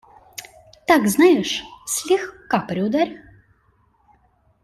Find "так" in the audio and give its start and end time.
0.87-1.05